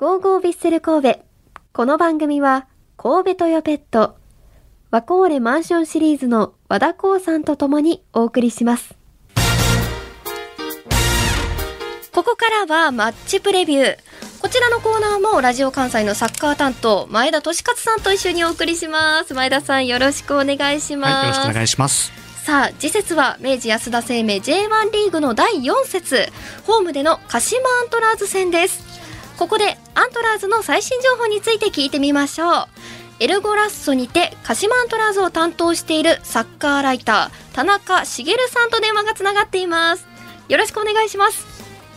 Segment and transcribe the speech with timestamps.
[0.00, 1.20] ゴーゴービッセル神戸。
[1.74, 2.66] この番組は、
[2.96, 4.16] 神戸トヨペット、
[4.90, 8.94] ワコーレマンションシリーズの和田光さんと共にお送りします。
[12.14, 13.98] ここからはマッチプレビュー。
[14.40, 19.34] こちらのコーナーもラジオ関西のサッカー担当、前田利勝さんと一緒にお送りします。
[19.34, 21.12] 前田さんよろしくお願いします。
[21.12, 22.10] はい、よろしくお願いします。
[22.46, 26.26] さあ次節は明治安田生命 J1 リーグの第4節
[26.66, 28.82] ホームでの鹿島アントラーズ戦です
[29.40, 32.66] ここでアントラーズの最新情報について聞いてみましょう。
[33.20, 40.06] エルゴラッソにて鹿島アントラーズを担当しているサッカーライター田中滋さんと電話がつながっています。
[40.48, 41.46] よろしくお願いします。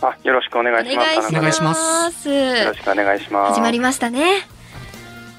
[0.02, 1.28] あ、よろしくお願いします。
[1.28, 1.74] お願いしま
[2.10, 2.28] す。
[2.28, 3.54] よろしくお願いします。
[3.54, 4.46] 始まりましたね。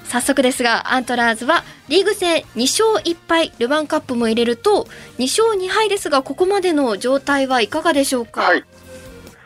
[0.08, 4.86] 早速ですがアントラーズはリーグ戦2勝1敗ルヴァンカップも入れると
[5.18, 8.64] 2勝2敗ですがここまでの状態はいかがでしょうか、はい。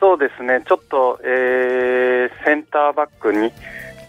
[0.01, 0.63] そうですね。
[0.67, 3.53] ちょっと、えー、センターバックに、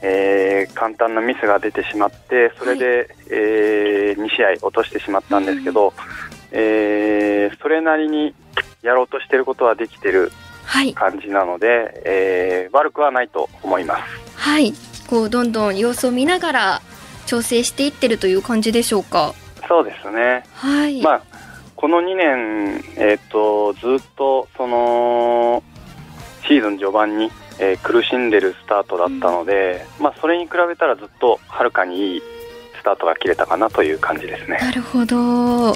[0.01, 5.93] えー、簡単なミスが出てしまって、それで、えー、2試合落としてしまったんですけど、
[6.51, 8.33] えー、それなりに
[8.81, 10.31] やろうとしていることはできてる
[10.65, 14.03] はい感じなので、えー、悪くはないと思います。
[14.35, 14.73] はい
[15.09, 16.81] こうどんどん様子を見ながら
[17.25, 19.33] 調整していってるという感じでしょうか？
[19.67, 20.43] そうですね。
[20.53, 21.21] はい、まあ、
[21.75, 25.63] この2年、えっとずっとその
[26.51, 32.21] シーズン序盤に、えー苦しんでるスタートだったので、まあ、それに比べたらずっとはるかにいい
[32.77, 34.57] スタートが切れたかなという感じですね。
[34.59, 35.73] なるほど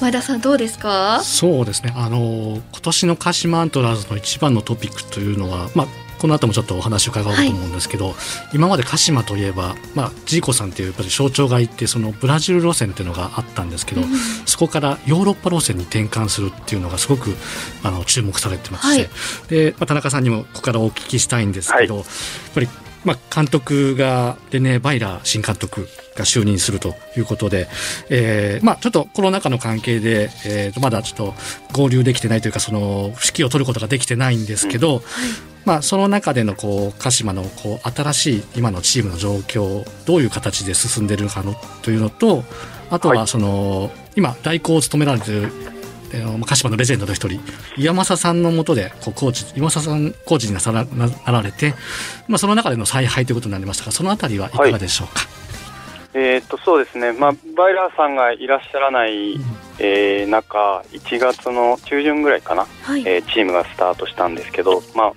[0.00, 1.20] 前田さんどうですか？
[1.22, 1.92] そうですね。
[1.96, 5.86] あの今年の鹿島アントラーズの一番のトピックというのは、まあ
[6.18, 8.14] この後もちょっとお話を伺おうと思うんですけど、
[8.52, 14.08] 今まで鹿島といえば、まあジーコさんっていうやっぱり象徴がいて、そのブラジル路線っていうのがあったんですけど、うん
[14.46, 17.34] そこからヨーロッパ路線に転換するっていうのがすごく
[17.82, 19.08] あの注目されてまし
[19.48, 22.04] て、で、まあ、田中さんにもここからお聞きしたいんですけど、やっ
[22.54, 22.68] ぱり、
[23.04, 27.68] まあ、監督がレネ・バイラー新監督が就任するということで、
[28.08, 31.34] えーまあ、ちょっとコロナ禍の関係で、えーとまだちょっと
[31.72, 35.02] 合流できてないというかその指揮を取ることができてないんですけど、
[35.66, 42.44] まあ、その中でのこう鹿島のこう新しい今のチームの状況どういう形で進んでいるかのというのと
[42.88, 45.52] あとははいその、今代行を務められている
[46.46, 47.40] 鹿島のレジェンドの一人
[47.76, 51.74] 岩政さんのもとでこうコーチ岩政さんコーチになさらななられて、
[52.28, 55.35] まあ、その中での采配ということになりましたがそのあたりはいかがでしょうか？
[56.18, 59.34] えーっとそうですね、まあ、バイラーさんがいらっしゃらない、
[59.78, 65.12] えー中、1月の中旬ぐらいかな、はい、えーチームがスタートしたんですけど、まあ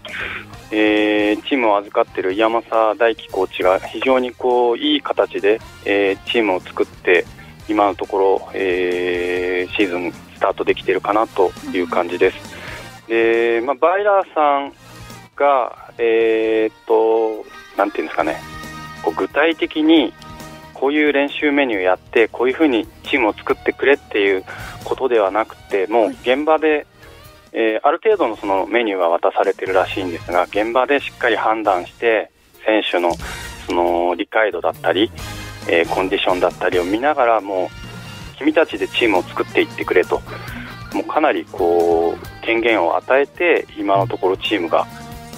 [0.71, 7.25] えーチームを預かっている山佐大輝コーチが非常にこういい形で、えーチームを作って
[7.69, 13.07] 今のところ、えーシーズンスタートできているかなという感じです。
[13.07, 14.73] でまあ、バイラーさん
[15.37, 17.45] が、えーっと
[17.77, 18.35] なんていうんですかね
[19.01, 20.13] こう具体的に
[20.79, 24.45] こういう練習メニューやってこういうふうにチームを作ってくれっていう
[24.85, 26.87] ことではなくてもう現場で、
[27.51, 32.31] えーある程度のそのメニューは渡されてるらしいんですが現場でしっかり判断して
[32.65, 33.11] 選手の
[33.67, 35.11] その理解度だったり、
[35.67, 40.21] えーコンディションだったりを見ながらもう君たちでチームを作っていってくれと。
[40.93, 44.87] もうかなりこう権限を与えて今のところチームが、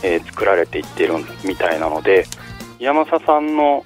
[0.04, 2.26] えー作られていっているみたいなので
[2.80, 3.84] 山佐さんの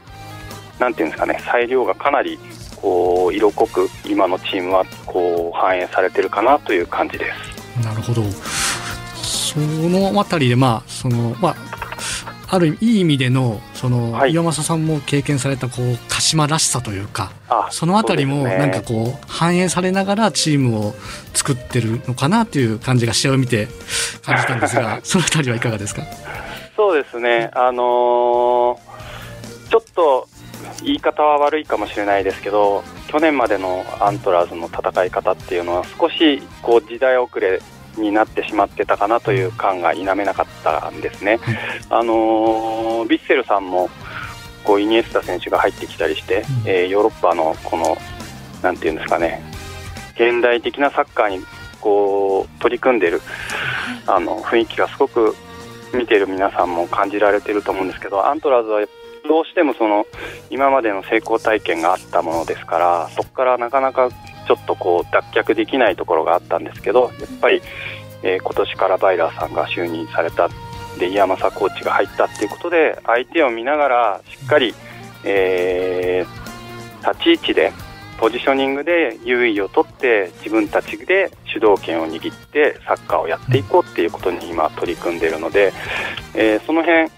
[0.80, 2.38] なんていうんですかね裁量がかなり
[2.75, 7.25] こう色濃く今のチームはこう反映されてるかなという感じで
[7.78, 7.84] す。
[7.84, 8.22] なるほど。
[9.16, 11.56] そのあたりでまあそのまあ
[12.47, 14.31] ある意味いい意味でのその、はい。
[14.31, 20.94] 岩政さんも経験されたこう鹿島らしさというかあそのあたりもなんかこう反映されながらチームを
[21.34, 23.68] 作ってるのかなという感じが試合を見て
[24.24, 26.03] 感じたんですが そのあたりはいかがですか？
[26.78, 28.96] そうですね、あのー
[29.68, 30.28] ちょっと
[30.84, 37.62] 言い方は悪いかもしれないですけど、去年までのアントラーズの戦い方っていうのは、少しこう時代遅れ
[37.97, 41.40] になってしまってたかなという感が否めなかったんですね。
[41.90, 43.90] あのービッセルさんも
[44.63, 46.69] こうイニエスタ選手が入ってきたりして、うん。
[46.69, 47.98] えーヨーロッパのこの
[48.62, 49.42] なんていうんですかね、
[50.16, 51.45] 現代的なサッカーに
[51.80, 53.21] こう取り組んでる
[54.07, 55.36] あの雰囲気がすごく
[55.94, 58.81] 見てる皆さんも感じられてると思うんですけどアントラーズは
[59.27, 60.06] どうしてもその
[60.50, 64.10] 今までの成功体験があったものですからそこからなかなか
[64.48, 67.62] ちょっとこう脱却できないところがあったんですけどやっぱり、
[68.24, 70.50] えー今年からバイラーさんが就任された
[71.00, 74.74] で岩政コーチが入ったっていうことで相手を見ながらしっかり、
[75.24, 76.45] えー
[77.06, 77.71] 立ち位置で、
[78.17, 85.73] ポジショニングで優位を取って自分たちで主導権を握ってサッカーをやっていこうっていうことに今取り組んでいるので、
[86.33, 87.09] えー、その辺、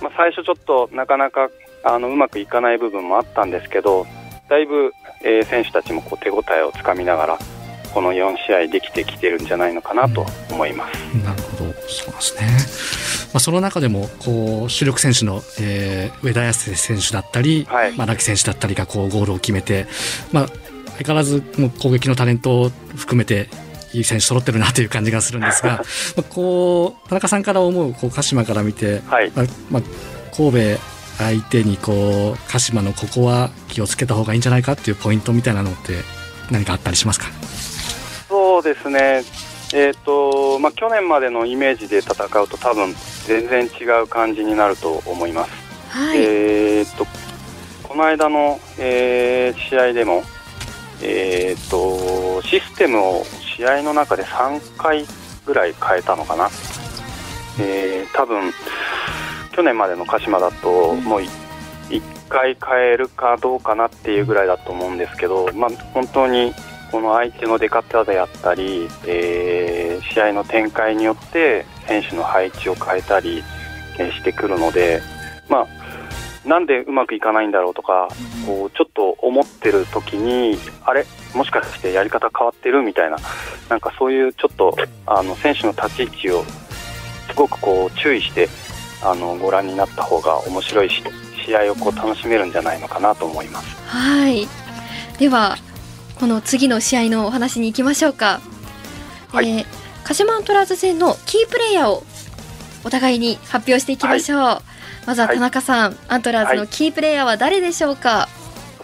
[0.00, 1.48] まあ、最初ちょっとなかなか
[1.84, 4.06] あのうまくいかない部分もあったんですけど
[4.48, 4.92] だいぶ、
[5.22, 7.38] えー、選手たちもこう手応えをつかみながら
[7.92, 10.96] この4試合できてきてるんじゃないのかなと思います。
[11.24, 11.72] なるほど。
[11.88, 13.13] そうですね。
[13.38, 19.86] あ、その中でもこう主力選手の、えー、上田綺世選手だったり、はい、まあ、ラキ選手だったりがこうゴールを決めて、
[20.32, 20.48] まあ、
[20.98, 23.48] 相変わらずもう攻撃のタレントを含めて
[23.92, 25.82] いい選手揃ってるなという感じがするんですが
[26.16, 29.82] まあこう田中さんから思うこう鹿島から見て、はい、まあまあ、
[30.36, 30.80] 神戸
[31.18, 36.02] 相手にこう鹿島のここは気をつけた方がいいんじゃないかっていうポイントみたいなのって
[36.50, 37.26] 何かあったりしますか？
[38.28, 39.22] そうですね。
[39.72, 42.94] えーとまあ、去年までのイメージで戦うと多分
[43.26, 45.50] 全然違う感じになると思います。
[45.90, 47.06] はい、えーと
[47.94, 50.24] この間の、えー、試合でも、
[51.00, 53.24] えーと、システムを
[53.56, 55.06] 試合の中で3回
[55.46, 56.50] ぐらい変えたのかな、
[57.60, 58.50] えー、多分
[59.54, 66.52] 去年までの鹿島だと、もう1回変えるかどうかなっていうぐらいだと思うんですけど、まあ、本当に
[66.90, 73.42] この相手の出方であったり、えー、試合の展開によって選手の配置を変えたり
[73.96, 75.00] してくるので、
[75.48, 78.08] まあ、なんでうまくいかないんだろうとか、
[78.46, 83.16] こうちょっと思ってる時に、あれ、もしかしてやり方変わってるみたいな、
[83.68, 84.76] なんかそういうちょっと
[85.06, 86.44] あの選手の立ち位置を
[87.28, 88.48] すごくこう注意して
[89.02, 91.02] あのご覧になった方が面白いし
[91.44, 93.76] 試合をこう楽しめるんじゃないのかなと思います。
[93.86, 94.46] はい。
[95.18, 95.56] では
[96.18, 98.40] この次の試合のお話に行きましょうか、
[99.32, 99.66] はい、えー、
[100.04, 102.04] 鹿島アントラーズ戦のキープレーヤーを
[102.84, 104.62] お互いに発表していきましょう、は
[105.04, 108.28] い、まずは田中さん、はい、アントラーズのキープレーヤーは誰でしょうか、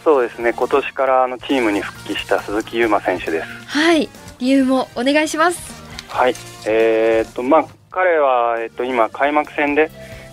[0.03, 0.51] そうですね。
[0.53, 3.47] 今年からあのチームに復帰した鈴木優馬選手です。
[3.67, 4.09] はい。
[4.39, 5.71] 理由もお願いします。
[6.09, 6.33] はい。
[6.65, 9.91] えー、っとまあ彼は、えっと、今開幕戦で、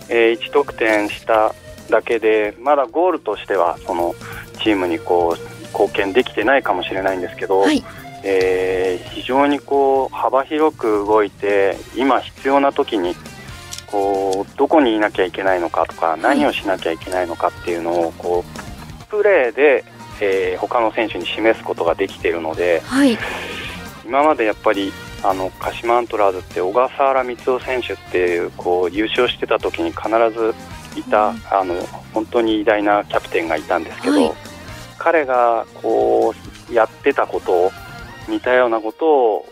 [0.09, 1.53] えー、1得点した
[1.89, 4.15] だけでまだゴールとしてはその
[4.63, 7.83] チームにこう貢献できてないかもしれないんですけど、はい、
[8.23, 13.15] えー、非常にこう幅広く動いて今必要な時に
[13.87, 19.83] こうどこにいなきゃいけないのかとか何をしなきゃいけないのかっていうのをこうプレーで、
[20.21, 23.17] えー、他の選手に示すことができているので、はい、
[24.05, 24.91] 今までやっぱり
[25.23, 30.07] あの鹿島アントラーズって小笠原光雄選手っていうこう優勝してた時に必
[30.37, 30.53] ず
[30.99, 31.75] いた、うん、あの
[32.13, 34.31] 本当に偉大なキャプテンがいたんですけど、はい。
[34.97, 36.33] 彼がこ
[36.69, 37.71] うやってたことを
[38.29, 39.45] 似たようなことを、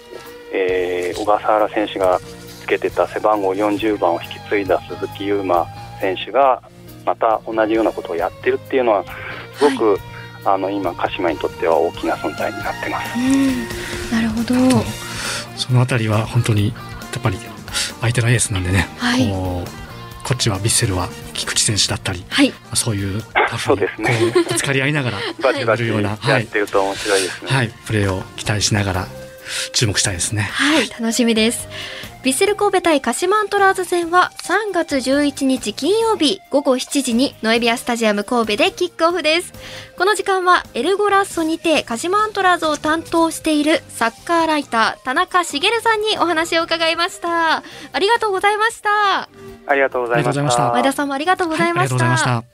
[0.54, 5.66] えー、小笠原選手がつけてた背番号40番を引き継いだ鈴木優馬
[6.00, 6.62] 選手が
[7.06, 9.06] また同じようなことをやってるっていうのは
[9.54, 10.00] すごく、はい、
[10.46, 14.14] あの今鹿島にとっては大きな存在になってます。
[14.14, 14.56] なるほど。
[15.56, 16.74] そのあたりは本当にや
[17.18, 17.38] っぱり
[18.02, 19.28] 相手のエースなんでね、はい、
[20.28, 23.86] こっちはヴィッセルは菊池選手だったり、はい、そういうタフにこ
[24.30, 25.20] うぶつかり合いながら
[25.58, 29.08] やるような、はい、ってると面白いですね、はい、プレーを期待しながら
[29.72, 30.42] 注目したいですね。
[30.42, 31.70] はい、楽しみです。
[32.24, 39.54] ヴィッセル神戸対鹿島アントラーズ戦は3月11日金曜日午後7時にノエビアスタジアム神戸でキックオフです。
[39.98, 47.58] この時間はエルゴラッソにて鹿島アントラーズを担当しているサッカーライター田中茂さんにお話を伺いました。
[47.58, 49.30] ありがとうございました。
[49.68, 50.72] ありがとうございました。
[50.72, 52.06] 前田さんもありがとうございました。
[52.06, 52.48] はい